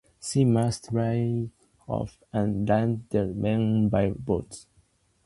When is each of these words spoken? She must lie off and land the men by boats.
She 0.19 0.45
must 0.45 0.91
lie 0.93 1.51
off 1.87 2.23
and 2.33 2.67
land 2.67 3.05
the 3.11 3.27
men 3.27 3.87
by 3.89 4.09
boats. 4.09 4.65